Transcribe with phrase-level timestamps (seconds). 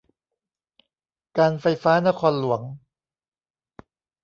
[1.37, 2.61] การไฟฟ้านครหลวง